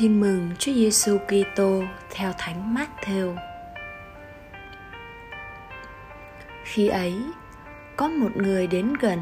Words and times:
Tin 0.00 0.20
mừng 0.20 0.50
Chúa 0.58 0.72
Giêsu 0.72 1.18
Kitô 1.18 1.82
theo 2.10 2.32
Thánh 2.38 2.74
Matthew. 2.74 3.36
Khi 6.64 6.88
ấy, 6.88 7.14
có 7.96 8.08
một 8.08 8.36
người 8.36 8.66
đến 8.66 8.94
gần, 9.00 9.18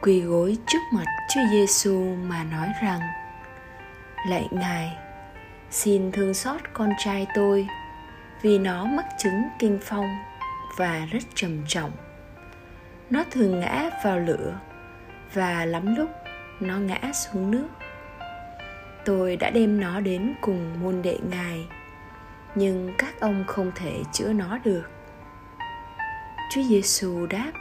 quỳ 0.00 0.20
gối 0.20 0.56
trước 0.66 0.78
mặt 0.92 1.04
Chúa 1.34 1.40
Giêsu 1.50 2.16
mà 2.28 2.44
nói 2.44 2.68
rằng: 2.82 3.00
Lạy 4.28 4.48
Ngài, 4.50 4.96
xin 5.70 6.12
thương 6.12 6.34
xót 6.34 6.60
con 6.72 6.92
trai 6.98 7.26
tôi, 7.34 7.68
vì 8.42 8.58
nó 8.58 8.84
mắc 8.84 9.06
chứng 9.18 9.42
kinh 9.58 9.78
phong 9.82 10.16
và 10.76 11.06
rất 11.10 11.22
trầm 11.34 11.62
trọng. 11.68 11.92
Nó 13.10 13.24
thường 13.30 13.60
ngã 13.60 13.90
vào 14.04 14.18
lửa 14.18 14.60
và 15.34 15.64
lắm 15.64 15.94
lúc 15.96 16.10
nó 16.60 16.76
ngã 16.78 17.12
xuống 17.12 17.50
nước 17.50 17.68
tôi 19.08 19.36
đã 19.36 19.50
đem 19.50 19.80
nó 19.80 20.00
đến 20.00 20.34
cùng 20.40 20.82
môn 20.82 21.02
đệ 21.02 21.18
ngài, 21.30 21.66
nhưng 22.54 22.94
các 22.98 23.20
ông 23.20 23.44
không 23.46 23.72
thể 23.74 24.02
chữa 24.12 24.32
nó 24.32 24.58
được. 24.64 24.90
Chúa 26.50 26.62
giêsu 26.62 27.26
đáp, 27.26 27.52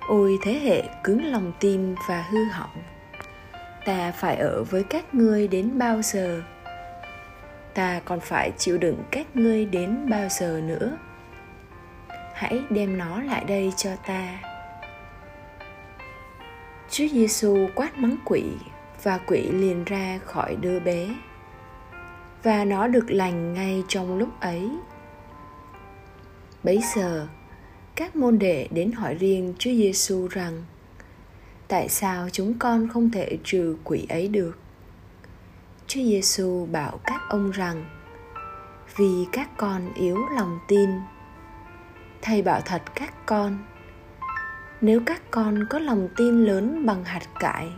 ôi 0.00 0.38
thế 0.42 0.52
hệ 0.52 0.82
cứng 1.04 1.24
lòng 1.24 1.52
tim 1.60 1.94
và 2.08 2.22
hư 2.22 2.44
hỏng, 2.44 2.82
ta 3.84 4.12
phải 4.12 4.36
ở 4.36 4.64
với 4.64 4.84
các 4.84 5.14
ngươi 5.14 5.48
đến 5.48 5.78
bao 5.78 6.02
giờ? 6.02 6.42
Ta 7.74 8.00
còn 8.04 8.20
phải 8.20 8.52
chịu 8.58 8.78
đựng 8.78 9.02
các 9.10 9.36
ngươi 9.36 9.64
đến 9.64 10.10
bao 10.10 10.28
giờ 10.28 10.60
nữa? 10.64 10.98
Hãy 12.34 12.62
đem 12.70 12.98
nó 12.98 13.22
lại 13.22 13.44
đây 13.44 13.72
cho 13.76 13.90
ta. 14.06 14.38
Chúa 16.90 17.06
giêsu 17.08 17.68
quát 17.74 17.98
mắng 17.98 18.16
quỷ 18.24 18.44
và 19.02 19.18
quỷ 19.18 19.50
liền 19.50 19.84
ra 19.84 20.18
khỏi 20.24 20.56
đứa 20.56 20.80
bé. 20.80 21.14
Và 22.42 22.64
nó 22.64 22.86
được 22.86 23.10
lành 23.10 23.54
ngay 23.54 23.82
trong 23.88 24.18
lúc 24.18 24.40
ấy. 24.40 24.70
Bấy 26.62 26.80
giờ, 26.96 27.26
các 27.94 28.16
môn 28.16 28.38
đệ 28.38 28.68
đến 28.70 28.92
hỏi 28.92 29.14
riêng 29.14 29.54
Chúa 29.58 29.70
Giêsu 29.70 30.28
rằng, 30.28 30.64
tại 31.68 31.88
sao 31.88 32.28
chúng 32.32 32.58
con 32.58 32.88
không 32.88 33.10
thể 33.10 33.38
trừ 33.44 33.76
quỷ 33.84 34.06
ấy 34.08 34.28
được? 34.28 34.58
Chúa 35.86 36.00
Giêsu 36.00 36.66
bảo 36.72 37.00
các 37.04 37.20
ông 37.28 37.50
rằng, 37.50 37.84
vì 38.96 39.26
các 39.32 39.56
con 39.56 39.94
yếu 39.94 40.18
lòng 40.36 40.58
tin. 40.68 40.90
Thầy 42.22 42.42
bảo 42.42 42.60
thật 42.60 42.82
các 42.94 43.26
con, 43.26 43.58
nếu 44.80 45.00
các 45.06 45.22
con 45.30 45.64
có 45.70 45.78
lòng 45.78 46.08
tin 46.16 46.44
lớn 46.44 46.86
bằng 46.86 47.04
hạt 47.04 47.22
cải 47.40 47.68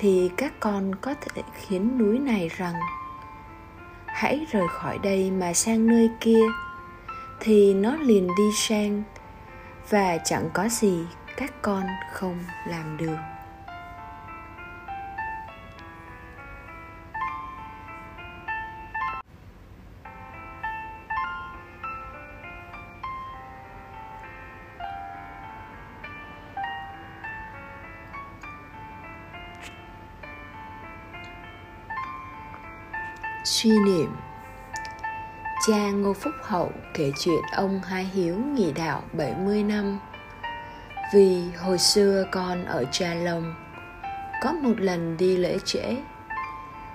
thì 0.00 0.30
các 0.36 0.52
con 0.60 0.94
có 0.94 1.14
thể 1.14 1.42
khiến 1.54 1.98
núi 1.98 2.18
này 2.18 2.48
rằng 2.48 2.74
hãy 4.06 4.46
rời 4.50 4.68
khỏi 4.68 4.98
đây 4.98 5.30
mà 5.30 5.52
sang 5.52 5.86
nơi 5.86 6.10
kia, 6.20 6.46
thì 7.40 7.74
nó 7.74 7.96
liền 7.96 8.26
đi 8.26 8.50
sang, 8.54 9.02
và 9.88 10.18
chẳng 10.24 10.50
có 10.52 10.68
gì 10.68 10.98
các 11.36 11.62
con 11.62 11.82
không 12.12 12.38
làm 12.68 12.96
được. 12.96 13.16
Suy 33.44 33.78
niệm. 33.78 34.16
Cha 35.66 35.90
Ngô 35.90 36.12
Phúc 36.12 36.32
Hậu 36.42 36.72
kể 36.94 37.12
chuyện 37.18 37.42
ông 37.52 37.80
Hai 37.82 38.04
Hiếu 38.04 38.36
nghỉ 38.36 38.72
đạo 38.72 39.02
70 39.12 39.62
năm. 39.62 39.98
Vì 41.14 41.50
hồi 41.52 41.78
xưa 41.78 42.24
con 42.32 42.64
ở 42.64 42.84
Trà 42.92 43.14
Lồng 43.14 43.54
Có 44.42 44.52
một 44.52 44.80
lần 44.80 45.16
đi 45.16 45.36
lễ 45.36 45.58
trễ, 45.64 45.96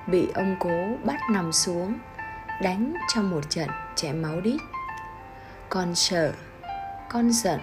Bị 0.07 0.28
ông 0.34 0.55
cố 0.59 0.88
bắt 1.03 1.19
nằm 1.31 1.51
xuống, 1.51 1.94
Đánh 2.61 2.94
trong 3.16 3.29
một 3.29 3.50
trận 3.50 3.69
chảy 3.95 4.13
máu 4.13 4.41
đít. 4.41 4.61
Con 5.69 5.95
sợ, 5.95 6.34
Con 7.09 7.31
giận, 7.31 7.59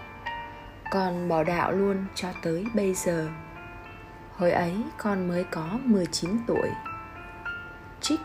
Con 0.90 1.28
bỏ 1.28 1.44
đạo 1.44 1.72
luôn 1.72 2.04
cho 2.14 2.28
tới 2.42 2.64
bây 2.74 2.94
giờ. 2.94 3.28
Hồi 4.36 4.52
ấy 4.52 4.74
con 4.96 5.28
mới 5.28 5.44
có 5.44 5.78
19 5.84 6.38
tuổi. 6.46 6.70
Trích 8.00 8.20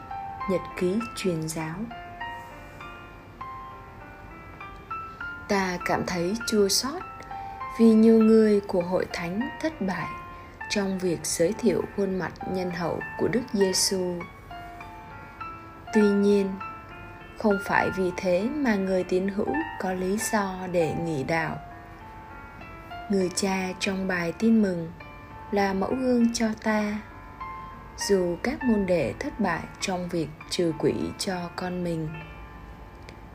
nhật 0.49 0.61
ký 0.77 0.99
truyền 1.15 1.47
giáo 1.47 1.75
ta 5.47 5.77
cảm 5.85 6.03
thấy 6.07 6.33
chua 6.47 6.67
xót 6.67 7.01
vì 7.79 7.85
nhiều 7.85 8.19
người 8.19 8.61
của 8.67 8.81
hội 8.81 9.05
thánh 9.13 9.49
thất 9.61 9.81
bại 9.81 10.07
trong 10.69 10.99
việc 10.99 11.19
giới 11.23 11.53
thiệu 11.53 11.81
khuôn 11.95 12.19
mặt 12.19 12.31
nhân 12.51 12.71
hậu 12.71 12.99
của 13.17 13.27
Đức 13.27 13.41
Giêsu. 13.53 14.19
Tuy 15.93 16.01
nhiên, 16.01 16.51
không 17.37 17.57
phải 17.65 17.89
vì 17.97 18.11
thế 18.17 18.49
mà 18.55 18.75
người 18.75 19.03
tín 19.03 19.27
hữu 19.27 19.53
có 19.79 19.93
lý 19.93 20.17
do 20.31 20.67
để 20.71 20.93
nghỉ 21.05 21.23
đạo. 21.23 21.57
Người 23.09 23.29
cha 23.35 23.67
trong 23.79 24.07
bài 24.07 24.33
tin 24.39 24.61
mừng 24.61 24.91
là 25.51 25.73
mẫu 25.73 25.95
gương 25.95 26.33
cho 26.33 26.47
ta 26.63 26.99
dù 27.97 28.37
các 28.43 28.63
môn 28.63 28.85
đệ 28.85 29.13
thất 29.19 29.39
bại 29.39 29.63
trong 29.81 30.09
việc 30.09 30.27
trừ 30.49 30.73
quỷ 30.79 30.93
cho 31.19 31.49
con 31.55 31.83
mình, 31.83 32.09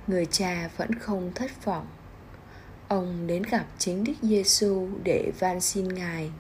người 0.06 0.27
cha 0.27 0.69
vẫn 0.77 0.95
không 0.95 1.33
thất 1.34 1.65
vọng. 1.65 1.87
Ông 2.89 3.27
đến 3.27 3.43
gặp 3.43 3.65
chính 3.78 4.05
đức 4.05 4.12
giêsu 4.23 4.89
để 5.05 5.33
van 5.39 5.61
xin 5.61 5.89
ngài. 5.89 6.33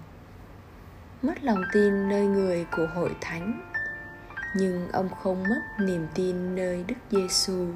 Mất 1.22 1.44
lòng 1.44 1.62
tin 1.72 2.08
nơi 2.08 2.26
người 2.26 2.66
của 2.76 2.86
hội 2.94 3.16
thánh, 3.20 3.70
nhưng 4.56 4.88
ông 4.92 5.08
không 5.22 5.42
mất 5.42 5.60
niềm 5.80 6.06
tin 6.14 6.54
nơi 6.54 6.84
đức 6.88 6.96
giêsu 7.10 7.66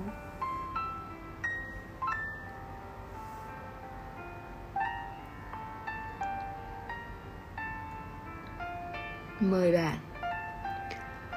mời 9.41 9.73
bạn 9.73 9.97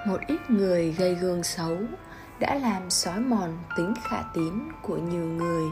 một 0.07 0.19
ít 0.27 0.49
người 0.49 0.91
gây 0.91 1.15
gương 1.15 1.43
xấu 1.43 1.77
đã 2.39 2.55
làm 2.55 2.89
xói 2.89 3.19
mòn 3.19 3.57
tính 3.77 3.93
khả 4.09 4.23
tín 4.33 4.53
của 4.81 4.97
nhiều 4.97 5.25
người. 5.25 5.65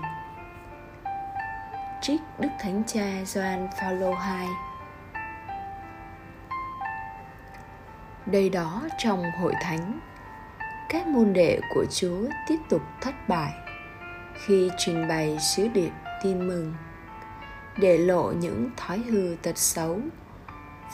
Trích 2.01 2.21
đức 2.39 2.49
thánh 2.59 2.83
cha 2.87 3.23
Gioan 3.25 3.67
Phaolô 3.79 4.09
II 4.09 4.47
đây 8.31 8.49
đó 8.49 8.81
trong 8.97 9.23
hội 9.41 9.53
thánh, 9.61 9.99
các 10.89 11.07
môn 11.07 11.33
đệ 11.33 11.59
của 11.73 11.85
Chúa 11.91 12.25
tiếp 12.47 12.57
tục 12.69 12.81
thất 13.01 13.13
bại 13.27 13.51
khi 14.33 14.69
trình 14.77 15.07
bày 15.07 15.37
sứ 15.39 15.67
điệp 15.67 15.91
tin 16.23 16.47
mừng, 16.47 16.73
để 17.77 17.97
lộ 17.97 18.31
những 18.31 18.69
thói 18.77 18.97
hư 18.97 19.35
tật 19.41 19.57
xấu 19.57 19.99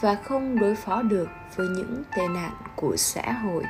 và 0.02 0.16
không 0.16 0.60
đối 0.60 0.76
phó 0.76 1.02
được 1.02 1.30
với 1.56 1.68
những 1.68 2.04
tệ 2.16 2.28
nạn 2.28 2.52
của 2.76 2.96
xã 2.98 3.32
hội. 3.32 3.64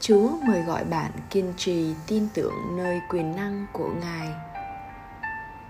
Chúa 0.00 0.30
mời 0.46 0.62
gọi 0.62 0.84
bạn 0.84 1.10
kiên 1.30 1.52
trì 1.56 1.94
tin 2.06 2.28
tưởng 2.34 2.76
nơi 2.76 3.00
quyền 3.08 3.36
năng 3.36 3.66
của 3.72 3.90
ngài. 4.00 4.28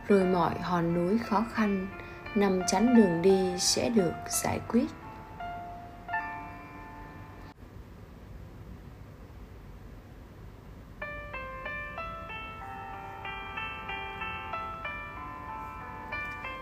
Rồi 0.09 0.25
mọi 0.25 0.55
hòn 0.61 0.95
núi 0.95 1.19
khó 1.19 1.45
khăn, 1.53 1.87
nằm 2.35 2.61
chắn 2.67 2.97
đường 2.97 3.23
đi 3.23 3.59
sẽ 3.59 3.89
được 3.89 4.13
giải 4.43 4.61
quyết. 4.69 4.87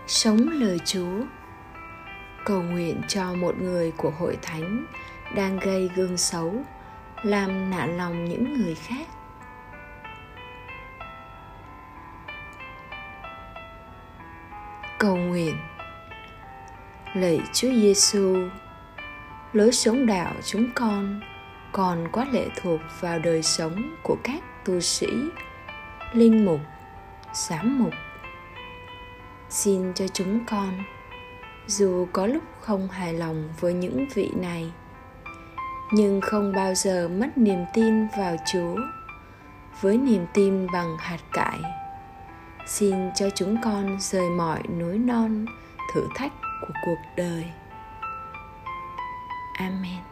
Sống 0.07 0.49
lời 0.49 0.79
Chúa. 0.85 1.21
Cầu 2.45 2.61
nguyện 2.61 3.01
cho 3.07 3.33
một 3.33 3.55
người 3.61 3.91
của 3.97 4.11
hội 4.19 4.37
thánh 4.41 4.85
đang 5.35 5.59
gây 5.59 5.89
gương 5.95 6.17
xấu, 6.17 6.53
làm 7.23 7.69
nản 7.69 7.97
lòng 7.97 8.25
những 8.25 8.61
người 8.61 8.75
khác. 8.75 9.07
Cầu 14.99 15.15
nguyện 15.17 15.55
Lạy 17.13 17.39
Chúa 17.53 17.71
Giêsu, 17.71 18.37
lối 19.53 19.71
sống 19.71 20.05
đạo 20.05 20.33
chúng 20.45 20.69
con 20.75 21.21
còn 21.71 22.07
quá 22.11 22.25
lệ 22.31 22.47
thuộc 22.55 22.79
vào 22.99 23.19
đời 23.19 23.43
sống 23.43 23.95
của 24.03 24.17
các 24.23 24.65
tu 24.65 24.79
sĩ, 24.79 25.07
linh 26.13 26.45
mục, 26.45 26.59
giám 27.33 27.79
mục 27.79 27.93
xin 29.55 29.93
cho 29.93 30.07
chúng 30.07 30.45
con. 30.45 30.83
Dù 31.67 32.07
có 32.13 32.27
lúc 32.27 32.43
không 32.61 32.87
hài 32.87 33.13
lòng 33.13 33.49
với 33.59 33.73
những 33.73 34.05
vị 34.15 34.31
này, 34.35 34.71
nhưng 35.93 36.21
không 36.21 36.53
bao 36.55 36.73
giờ 36.75 37.07
mất 37.07 37.37
niềm 37.37 37.59
tin 37.73 38.07
vào 38.17 38.35
chúa. 38.53 38.75
Với 39.81 39.97
niềm 39.97 40.25
tin 40.33 40.67
bằng 40.73 40.97
hạt 40.99 41.19
cải, 41.33 41.59
xin 42.67 42.95
cho 43.15 43.29
chúng 43.29 43.57
con 43.63 43.97
rời 43.99 44.29
mọi 44.29 44.63
núi 44.79 44.97
non 44.97 45.45
thử 45.93 46.07
thách 46.15 46.33
của 46.61 46.73
cuộc 46.85 46.99
đời. 47.17 47.45
Amen. 49.57 50.04